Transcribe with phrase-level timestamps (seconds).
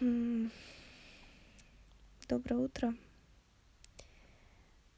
[0.00, 0.48] Доброе
[2.56, 2.96] утро.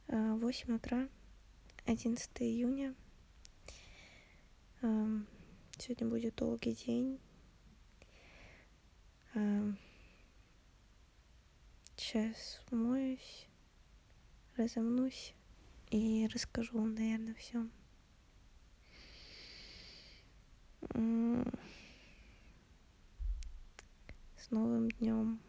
[0.09, 1.11] 8 утра,
[1.85, 2.95] 11 июня.
[4.81, 7.21] Сегодня будет долгий день.
[11.97, 13.49] Сейчас умоюсь,
[14.57, 15.35] разомнусь
[15.91, 17.69] и расскажу вам, наверное, все.
[24.47, 25.41] С новым днем.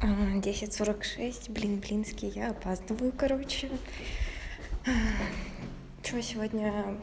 [0.00, 3.70] 10.46, блин, блинский, я опаздываю, короче.
[6.02, 6.98] Что сегодня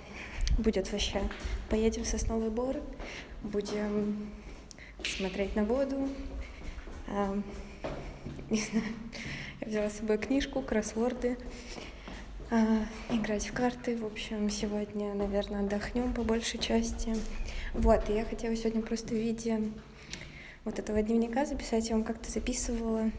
[0.58, 1.22] будет вообще?
[1.70, 2.78] Поедем в Сосновый Бор,
[3.44, 4.32] будем
[5.04, 6.10] смотреть на воду.
[8.50, 8.86] Не знаю,
[9.60, 11.38] я взяла с собой книжку, кроссворды,
[13.10, 13.96] играть в карты.
[13.98, 17.16] В общем, сегодня, наверное, отдохнем по большей части.
[17.76, 19.62] Вот, и я хотела сегодня просто в виде
[20.66, 21.90] вот этого дневника записать.
[21.90, 23.12] Я вам как-то записывала,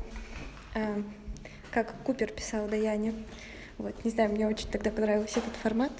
[0.75, 1.03] э,
[1.71, 3.15] как Купер писал Даяне.
[3.79, 5.93] Вот, не знаю, мне очень тогда понравился этот формат.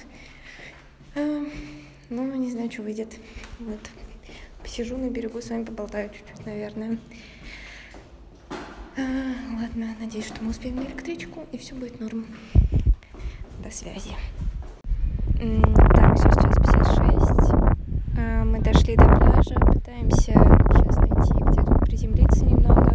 [1.15, 1.45] Э,
[2.11, 3.17] ну, не знаю, что выйдет.
[3.59, 3.81] Вот.
[4.63, 6.99] Посижу на берегу, с вами поболтаю чуть-чуть, наверное.
[8.97, 12.27] Э, ладно, надеюсь, что мы успеем на электричку, и все будет норм.
[13.65, 14.15] До связи.
[15.35, 17.53] Так, сейчас час 56.
[18.17, 20.33] Э, мы дошли до пляжа, пытаемся
[20.73, 22.95] сейчас найти, где тут приземлиться немного.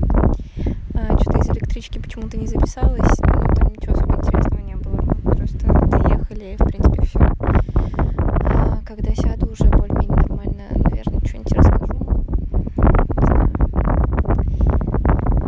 [0.94, 5.02] Э, Что-то из электрички почему-то не записалось, ну там ничего особо интересного не было.
[5.24, 7.20] Мы просто доехали, в принципе все.
[8.86, 12.26] Когда сяду, уже более-менее нормально, наверное, что-нибудь расскажу.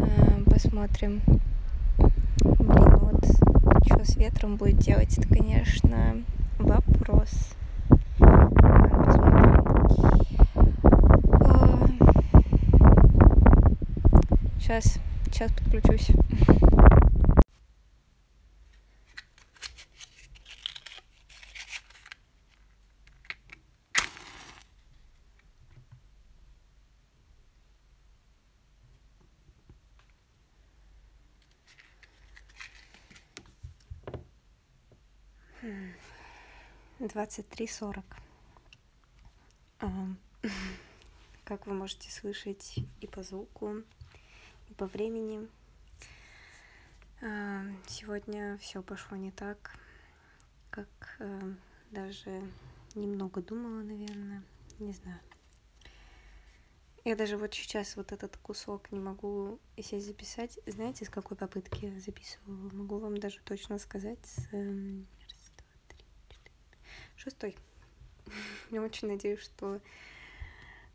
[0.03, 1.22] Э, Посмотрим.
[2.41, 3.25] Блин, ну вот
[3.85, 6.17] что с ветром будет делать, конечно,
[6.59, 7.55] вопрос.
[8.19, 9.59] Ладно, посмотрим.
[15.39, 16.11] Сейчас, подключусь.
[36.99, 38.03] Двадцать три сорок.
[41.45, 43.83] Как вы можете слышать и по звуку,
[44.79, 45.45] по времени,
[47.22, 49.78] а, сегодня все пошло не так,
[50.69, 50.88] как
[51.19, 51.53] э,
[51.91, 52.41] даже
[52.95, 54.41] немного думала, наверное,
[54.79, 55.19] не знаю.
[57.03, 60.57] Я даже вот сейчас вот этот кусок не могу себе записать.
[60.66, 62.56] Знаете, с какой попытки я записывала?
[62.72, 64.19] Могу вам даже точно сказать.
[64.23, 64.47] С...
[64.53, 66.56] эм, Раз, два, три, четыре,
[67.17, 67.57] шестой.
[68.72, 69.81] Я очень надеюсь, что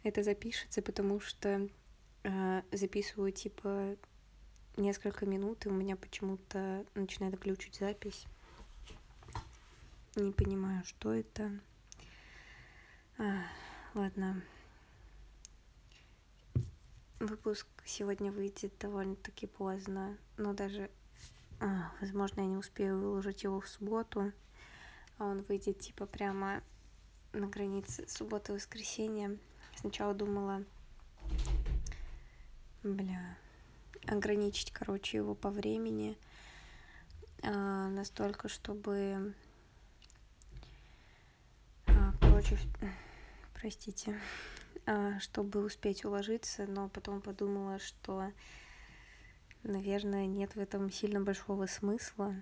[0.05, 1.69] это запишется, потому что
[2.73, 3.97] записываю типа
[4.77, 8.27] несколько минут, и у меня почему-то начинает глючить запись.
[10.17, 11.51] Не понимаю, что это.
[13.19, 13.43] А,
[13.95, 14.43] ладно.
[17.21, 20.91] Выпуск сегодня выйдет довольно-таки поздно, но даже,
[21.61, 24.33] а, возможно, я не успею выложить его в субботу,
[25.19, 26.63] а он выйдет типа прямо
[27.33, 29.39] на границе субботы и воскресенья.
[29.77, 30.65] Сначала думала,
[32.84, 33.37] бля,
[34.06, 36.17] ограничить, короче, его по времени.
[37.43, 39.34] А, настолько, чтобы,
[41.87, 42.59] а, короче,
[43.55, 44.19] простите,
[44.87, 48.31] а, чтобы успеть уложиться, но потом подумала, что,
[49.62, 52.34] наверное, нет в этом сильно большого смысла,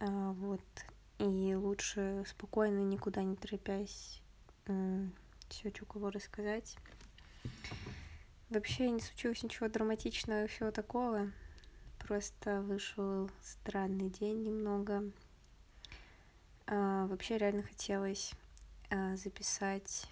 [0.00, 0.62] а, вот,
[1.18, 4.20] и лучше спокойно, никуда не торопясь,
[5.48, 6.76] все, что кого рассказать.
[8.50, 11.32] Вообще не случилось ничего драматичного всего такого.
[11.98, 15.10] Просто вышел странный день немного.
[16.66, 18.32] А, вообще реально хотелось
[18.90, 20.06] а, записать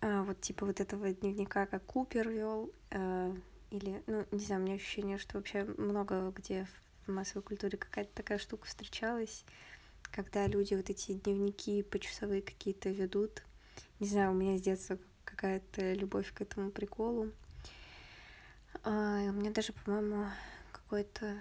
[0.00, 3.34] а, вот типа вот этого дневника, как Купер вел, а,
[3.70, 6.66] или, ну, не знаю, у меня ощущение, что вообще много где
[7.06, 9.44] в массовой культуре какая-то такая штука встречалась,
[10.02, 13.42] когда люди вот эти дневники почасовые какие-то ведут.
[14.00, 14.98] Не знаю, у меня с детства
[15.38, 17.30] какая-то любовь к этому приколу.
[18.82, 20.26] А, у меня даже, по-моему,
[20.72, 21.40] какой-то...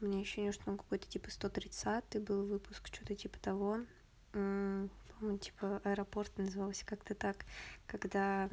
[0.00, 3.78] Меня ощущение, что он какой-то типа 130 был выпуск, что-то типа того.
[4.32, 7.46] По-моему, типа аэропорт назывался как-то так,
[7.86, 8.50] когда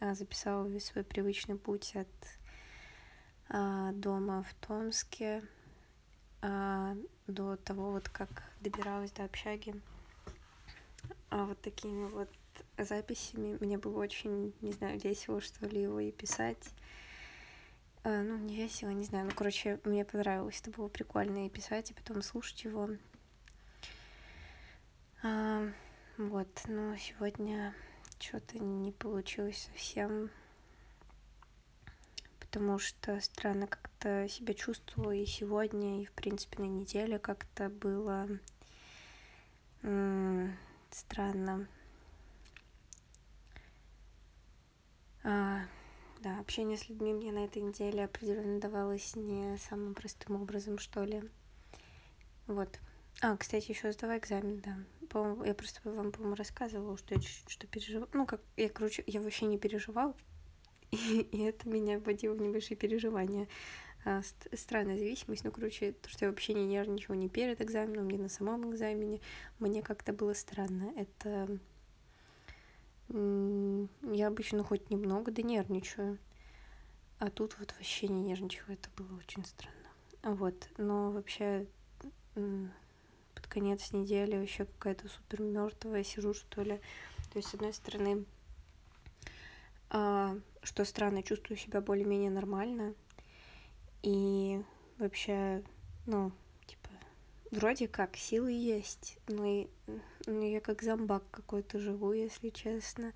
[0.00, 2.08] а, записала весь свой привычный путь от
[3.48, 5.42] а, дома в Томске
[6.42, 6.94] а,
[7.26, 8.28] до того, вот как
[8.60, 9.80] добиралась до общаги.
[11.30, 12.28] А вот такими вот
[12.78, 13.58] записями.
[13.60, 16.70] Мне было очень, не знаю, весело, что ли, его и писать.
[18.04, 19.26] А, ну, не весело, не знаю.
[19.26, 20.60] Ну, короче, мне понравилось.
[20.60, 22.90] Это было прикольно и писать, и потом слушать его.
[25.22, 25.68] А,
[26.18, 27.74] вот, но сегодня
[28.18, 30.30] что-то не получилось совсем,
[32.38, 38.28] потому что странно как-то себя чувствовала и сегодня, и, в принципе, на неделе как-то было
[40.90, 41.66] странно.
[45.26, 51.02] Да, общение с людьми мне на этой неделе определенно давалось не самым простым образом, что
[51.04, 51.22] ли.
[52.46, 52.78] Вот.
[53.22, 54.76] А, кстати, еще сдавай экзамен, да.
[55.08, 58.08] По я просто вам, по-моему, рассказывала, что я что переживала.
[58.12, 60.14] Ну, как я, короче, я вообще не переживал.
[60.92, 63.48] И, и это меня вводило в небольшие переживания.
[64.04, 65.42] А, странная зависимость.
[65.42, 69.20] Ну, короче, то, что я вообще не нервничала ни перед экзаменом, ни на самом экзамене,
[69.58, 70.92] мне как-то было странно.
[70.96, 71.58] Это
[73.08, 76.18] я обычно хоть немного да нервничаю.
[77.18, 78.64] А тут вот вообще не нервничаю.
[78.68, 79.88] Это было очень странно.
[80.22, 80.68] Вот.
[80.76, 81.66] Но вообще
[82.34, 86.80] под конец недели вообще какая-то супер мертвая сижу, что ли.
[87.32, 88.24] То есть, с одной стороны,
[89.90, 92.94] а, что странно, чувствую себя более-менее нормально.
[94.02, 94.62] И
[94.98, 95.62] вообще,
[96.06, 96.32] ну,
[97.56, 99.66] вроде как силы есть, но,
[100.26, 103.12] но я как зомбак какой-то живу, если честно.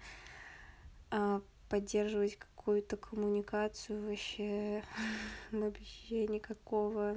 [1.11, 4.83] А поддерживать какую-то коммуникацию вообще
[5.53, 7.17] вообще никакого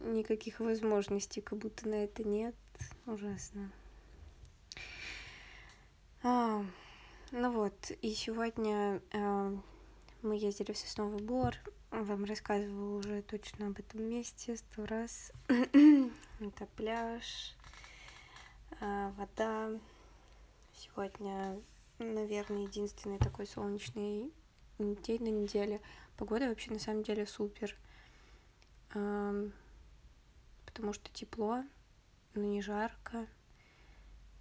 [0.00, 2.54] никаких возможностей, как будто на это нет.
[3.06, 3.70] Ужасно.
[6.22, 6.64] А,
[7.30, 9.52] ну вот, и сегодня а,
[10.26, 11.54] мы ездили в Сосновый Бор.
[11.92, 15.32] Вам рассказывала уже точно об этом месте сто раз.
[15.48, 17.54] Это пляж,
[18.80, 19.70] а, вода.
[20.74, 21.60] Сегодня,
[22.00, 24.32] наверное, единственный такой солнечный
[24.78, 25.80] день на неделе.
[26.16, 27.76] Погода вообще на самом деле супер.
[28.88, 29.52] Потому
[30.92, 31.62] что тепло,
[32.34, 33.28] но не жарко.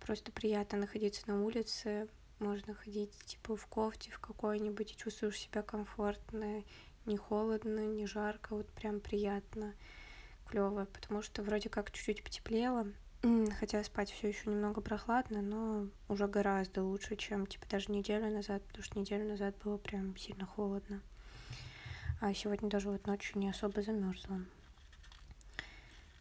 [0.01, 2.07] Просто приятно находиться на улице,
[2.39, 6.63] можно ходить типа в кофте в какой-нибудь и чувствуешь себя комфортно,
[7.05, 9.73] не холодно, не жарко, вот прям приятно,
[10.47, 12.87] клево, потому что вроде как чуть-чуть потеплело,
[13.59, 18.63] хотя спать все еще немного прохладно, но уже гораздо лучше, чем типа даже неделю назад,
[18.63, 21.01] потому что неделю назад было прям сильно холодно.
[22.21, 24.41] А сегодня даже вот ночью не особо замерзла.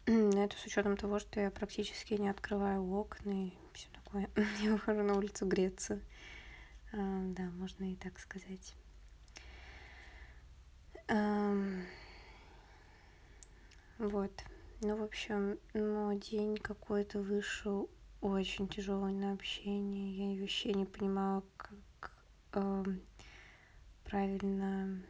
[0.05, 4.04] Это с учетом того, что я практически не открываю окна и все такое.
[4.61, 5.99] Я выхожу на улицу греться.
[6.91, 8.75] А, да, можно и так сказать.
[13.97, 14.31] Вот.
[14.81, 17.89] Ну, в общем, ну, день какой-то вышел
[18.21, 20.35] очень тяжелый на общение.
[20.35, 22.11] Я вообще не понимала, как
[24.05, 25.01] правильно...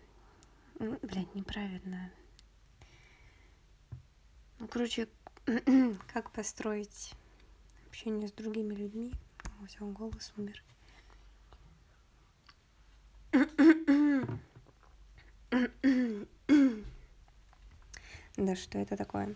[0.77, 2.11] Ну, блядь, неправильно.
[4.59, 5.07] Ну, короче,
[6.13, 7.13] как построить
[7.95, 9.13] общение с другими людьми.
[9.61, 10.61] Вот он голос умер.
[18.35, 19.33] Да что это такое?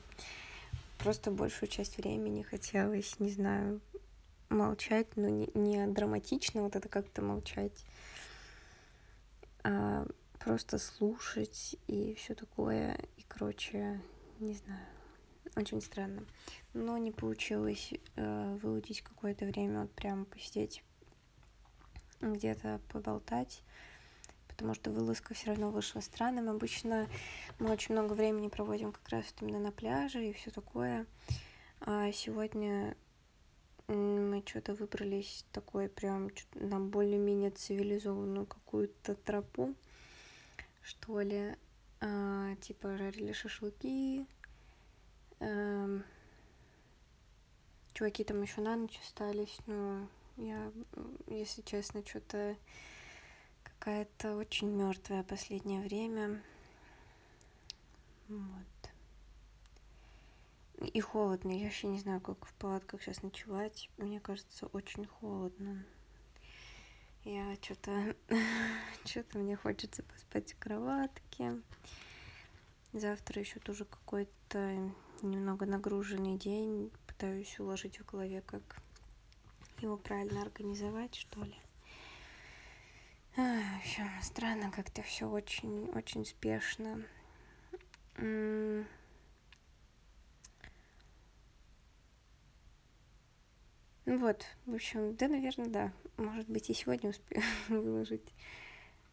[0.98, 3.80] Просто большую часть времени хотелось, не знаю,
[4.50, 7.86] молчать, но не, не драматично вот это как-то молчать,
[9.64, 10.06] а
[10.38, 13.00] просто слушать и все такое.
[13.16, 14.02] И, короче,
[14.42, 14.99] не знаю,
[15.56, 16.26] очень странно.
[16.74, 20.84] Но не получилось э, выудить какое-то время, вот прям посидеть
[22.22, 23.64] где-то поболтать,
[24.48, 26.50] потому что вылазка все равно вышла странным.
[26.50, 27.08] Обычно
[27.60, 31.06] мы очень много времени проводим как раз именно на пляже и все такое.
[31.82, 32.96] А сегодня
[33.88, 39.74] мы что-то выбрались такой прям на более-менее цивилизованную какую-то тропу,
[40.82, 41.56] что ли.
[42.02, 44.26] А, типа жарили шашлыки,
[47.94, 50.72] чуваки там еще на ночь остались, но я,
[51.28, 52.56] если честно, что-то
[53.64, 56.42] какая-то очень мертвая последнее время.
[58.30, 58.90] Вот.
[60.94, 61.52] И холодно.
[61.52, 63.90] Я вообще не знаю, как в палатках сейчас ночевать.
[63.98, 65.84] Мне кажется, очень холодно.
[67.26, 68.16] Я что-то...
[69.06, 71.62] что-то мне хочется поспать в кроватке.
[72.94, 74.92] Завтра еще тоже какой-то
[75.22, 78.82] немного нагруженный день, пытаюсь уложить в голове, как
[79.80, 81.56] его правильно организовать, что ли.
[83.38, 87.04] А, в общем, странно, как-то все очень, очень спешно.
[88.18, 88.86] Ну,
[94.06, 95.94] вот, в общем, да, наверное, да.
[96.18, 98.34] Может быть, и сегодня успею выложить.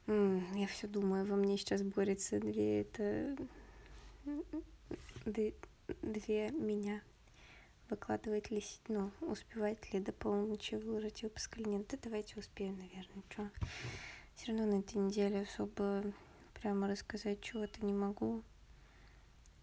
[0.06, 3.36] Я все думаю, во мне сейчас борется две это...
[5.24, 7.02] Две, меня.
[7.88, 11.86] Выкладывать ли, ну, успевать ли до полуночи выложить выпуск или нет.
[11.88, 13.50] Да давайте успеем, наверное, что.
[14.34, 16.02] Все равно на этой неделе особо
[16.54, 18.42] прямо рассказать чего-то не могу.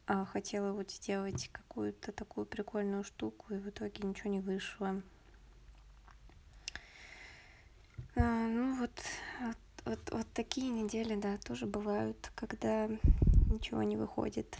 [0.07, 5.01] А хотела вот сделать какую-то такую прикольную штуку, и в итоге ничего не вышло.
[8.15, 8.91] А, ну вот,
[9.41, 12.89] вот, вот, вот такие недели, да, тоже бывают, когда
[13.53, 14.57] ничего не выходит,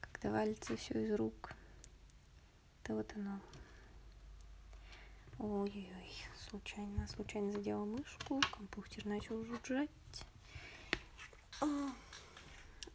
[0.00, 1.52] когда валится все из рук.
[2.82, 3.40] Это вот оно.
[5.38, 6.12] Ой-ой-ой,
[6.48, 9.90] случайно, случайно задела мышку, компьютер начал жужжать.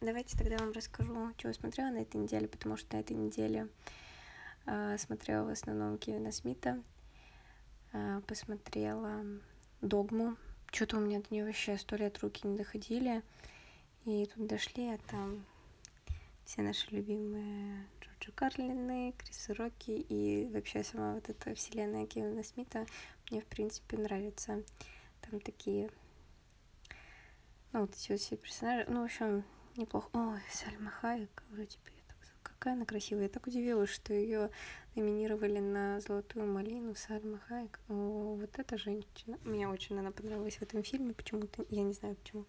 [0.00, 3.68] Давайте тогда вам расскажу, что я смотрела на этой неделе, потому что на этой неделе
[4.66, 6.82] э, смотрела в основном Кевина Смита,
[7.92, 9.24] э, посмотрела
[9.80, 10.36] Догму.
[10.70, 13.22] Что-то у меня до нее вообще сто лет руки не доходили.
[14.06, 15.44] И тут дошли, а там
[16.44, 22.86] все наши любимые Джорджи Карлины, Крисы Рокки и вообще сама вот эта вселенная Кевина Смита
[23.28, 24.62] мне, в принципе, нравится.
[25.22, 25.90] Там такие,
[27.72, 28.86] ну, вот эти вот все персонажи.
[28.88, 29.44] Ну, в общем,
[29.76, 30.08] неплохо.
[30.12, 31.90] Ой, Сальма Хайек, вроде бы
[32.44, 33.24] какая она красивая.
[33.24, 34.50] Я так удивилась, что ее
[34.94, 37.80] номинировали на Золотую малину Сальма Хайек.
[37.88, 39.36] О, вот эта женщина.
[39.42, 41.66] Мне очень она понравилась в этом фильме почему-то.
[41.70, 42.44] Я не знаю почему.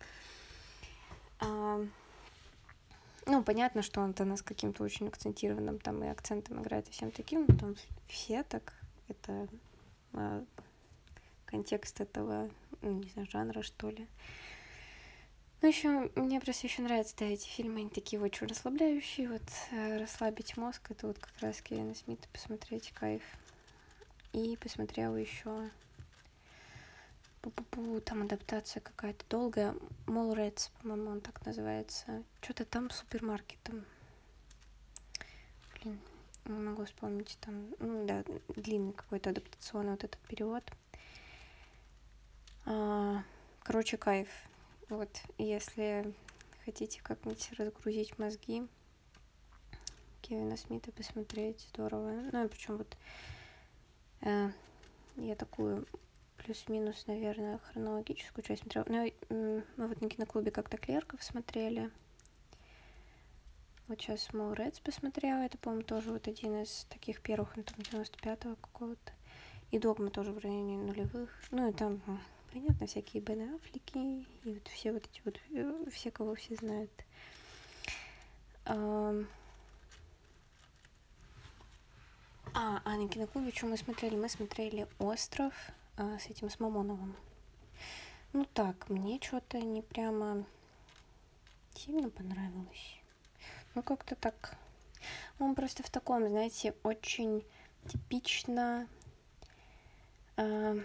[1.48, 1.86] А,
[3.26, 7.46] ну, понятно, что он-то нас каким-то очень акцентированным там и акцентом играет и всем таким,
[7.48, 7.76] но там
[8.08, 8.74] все так,
[9.08, 9.48] это
[10.14, 10.44] а,
[11.46, 12.50] контекст этого,
[12.82, 14.08] ну, не знаю, жанра, что ли.
[15.62, 19.28] Ну, еще мне просто еще нравятся, да, эти фильмы, они такие очень расслабляющие.
[19.28, 23.24] Вот э, расслабить мозг, это вот как раз Кевина Смита посмотреть кайф.
[24.34, 25.72] И посмотрела еще
[27.42, 29.76] Пу-пу-пу, там адаптация какая-то долгая.
[30.06, 32.24] Молрец, по-моему, он так называется.
[32.42, 33.86] Что-то там супермаркетом.
[35.76, 36.00] Блин,
[36.46, 37.68] не могу вспомнить там.
[37.80, 38.24] Ну да,
[38.56, 40.64] длинный какой-то адаптационный вот этот перевод.
[42.66, 43.24] А,
[43.64, 44.30] короче, кайф.
[44.90, 46.14] Вот, если
[46.66, 48.68] хотите как-нибудь разгрузить мозги,
[50.22, 52.12] Кевина Смита посмотреть, здорово.
[52.34, 52.98] Ну и причем вот
[54.22, 54.50] э,
[55.16, 55.88] я такую
[56.48, 58.86] плюс-минус, наверное, хронологическую часть смотрела.
[59.28, 61.92] Ну, мы вот на киноклубе как-то клерков смотрели.
[63.90, 65.40] Вот сейчас Моурец посмотрела.
[65.42, 69.12] Это, по-моему, тоже вот один из таких первых, ну, там, 95-го какого-то.
[69.72, 71.30] И Догма тоже в районе нулевых.
[71.52, 72.02] Ну, и там
[72.54, 76.92] понятно, всякие Бен Аффлеки и вот все вот эти вот, э, все, кого все знают.
[78.64, 79.14] А,
[82.54, 84.16] а на киноклубе что мы смотрели?
[84.16, 85.54] Мы смотрели «Остров»
[85.98, 87.16] а, с этим, с Мамоновым.
[88.34, 90.46] Ну так, мне что-то не прямо
[91.74, 93.00] сильно понравилось.
[93.74, 94.56] Ну как-то так.
[95.40, 97.44] Он просто в таком, знаете, очень
[97.88, 98.88] типично...
[100.36, 100.80] Э,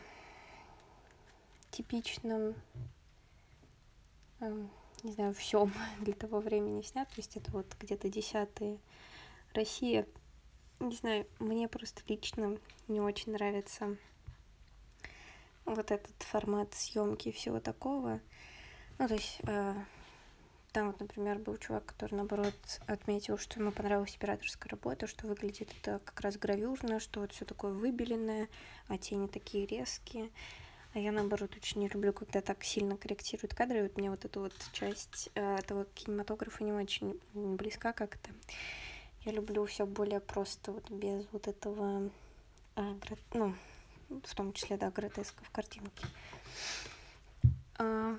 [1.73, 2.55] типичном,
[4.41, 4.71] эм,
[5.03, 7.09] не знаю, всем для того времени снят.
[7.09, 8.79] То есть это вот где-то десятые
[9.53, 10.07] Россия.
[10.81, 13.97] Не знаю, мне просто лично не очень нравится
[15.65, 18.21] вот этот формат съемки и всего такого.
[18.99, 19.75] Ну, то есть э,
[20.73, 22.55] там вот, например, был чувак, который, наоборот,
[22.87, 27.45] отметил, что ему понравилась операторская работа, что выглядит это как раз гравюрно, что вот все
[27.45, 28.49] такое выбеленное,
[28.89, 30.31] а тени такие резкие.
[30.95, 33.79] А я, наоборот, очень не люблю, когда так сильно корректируют кадры.
[33.79, 38.31] И вот мне вот эта вот часть э, этого кинематографа не очень близка как-то.
[39.25, 42.11] Я люблю все более просто, вот без вот этого,
[42.77, 42.95] э,
[43.35, 43.55] ну,
[44.21, 46.07] в том числе, да, гротеска в картинке.
[47.79, 48.17] А,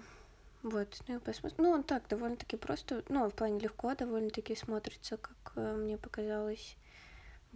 [0.64, 1.64] вот, ну и посмотрим.
[1.64, 6.78] Ну, он так, довольно-таки просто, ну, в плане легко довольно-таки смотрится, как э, мне показалось.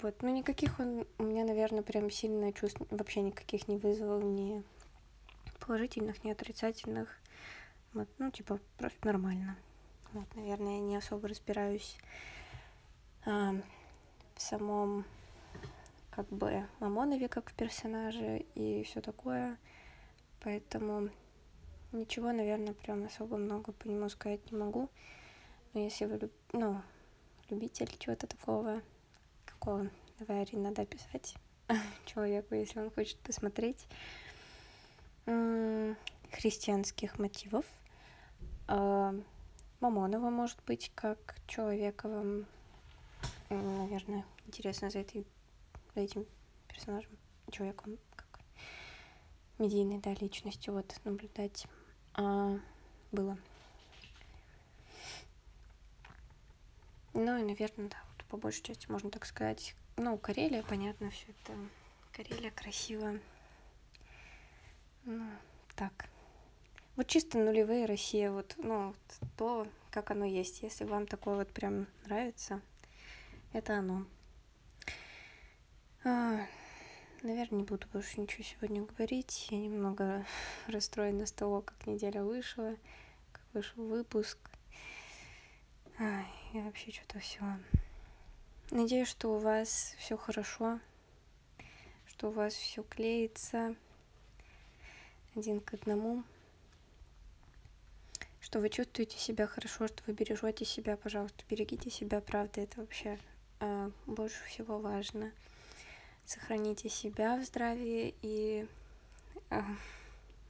[0.02, 4.64] Вот, ну никаких он у меня, наверное, прям сильно чувств вообще никаких не вызвал ни
[5.60, 7.10] положительных, ни отрицательных.
[7.94, 9.58] Вот, ну, типа, просто нормально.
[10.14, 11.98] Вот, наверное, я не особо разбираюсь
[13.26, 13.56] а,
[14.36, 15.06] в самом,
[16.18, 19.60] как бы, Мамонове как в персонаже и все такое.
[20.40, 21.12] Поэтому
[21.92, 24.90] ничего, наверное, прям особо много по нему сказать не могу.
[25.74, 26.82] Но если вы, ну,
[27.52, 28.82] любитель чего-то такого,
[29.46, 29.92] какого,
[30.28, 31.36] Арина, надо описать
[32.08, 33.88] человеку, если он хочет посмотреть
[36.32, 37.66] христианских мотивов.
[38.68, 39.14] А,
[39.82, 42.48] Мамонова, может быть, как человека вам,
[43.52, 45.24] наверное, интересно за, этой,
[46.02, 46.26] этим
[46.68, 47.12] персонажем,
[47.52, 48.40] человеком, как
[49.58, 51.66] медийной, да, личностью, вот, наблюдать
[52.14, 52.60] а,
[53.12, 53.38] было.
[57.14, 59.76] Ну и, наверное, да, вот по большей части можно так сказать.
[59.96, 61.54] Ну, Карелия, понятно, все это.
[62.12, 63.20] Карелия красиво.
[65.06, 65.26] Ну,
[65.76, 66.10] так.
[66.96, 68.94] Вот чисто нулевые Россия, вот, ну,
[69.38, 70.62] то, как оно есть.
[70.62, 72.62] Если вам такое вот прям нравится,
[73.54, 74.06] это оно.
[76.10, 76.40] А,
[77.22, 79.50] наверное, не буду больше ничего сегодня говорить.
[79.52, 80.26] Я немного
[80.68, 82.78] расстроена с того, как неделя вышла,
[83.34, 84.38] как вышел выпуск.
[86.00, 87.42] Ай, и вообще что-то все.
[88.72, 90.80] Надеюсь, что у вас все хорошо,
[92.06, 93.76] что у вас все клеится
[95.36, 96.24] один к одному
[98.40, 103.20] что вы чувствуете себя хорошо, что вы бережете себя, пожалуйста, берегите себя, правда, это вообще
[103.60, 105.34] э, больше всего важно.
[106.28, 108.68] Сохраните себя в здравии и
[109.50, 109.62] э,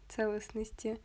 [0.10, 1.00] целостности.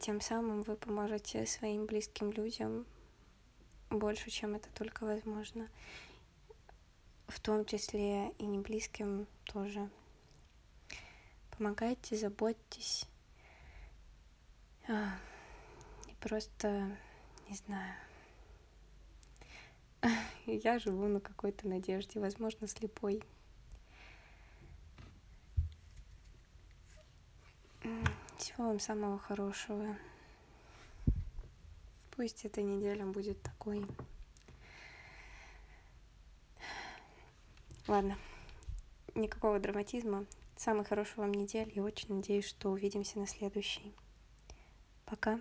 [0.00, 2.86] Тем самым вы поможете своим близким людям
[3.90, 5.68] больше, чем это только возможно.
[7.28, 9.90] В том числе и не близким тоже.
[11.50, 13.04] Помогайте, заботьтесь
[14.88, 15.18] а,
[16.08, 16.96] и просто,
[17.46, 17.94] не знаю,
[20.46, 23.22] я живу на какой-то надежде, возможно, слепой.
[28.38, 29.96] Всего вам самого хорошего.
[32.10, 33.86] Пусть эта неделя будет такой.
[37.86, 38.18] Ладно,
[39.14, 40.26] никакого драматизма.
[40.56, 43.94] Самой хорошей вам недели и очень надеюсь, что увидимся на следующей.
[45.04, 45.38] Пока.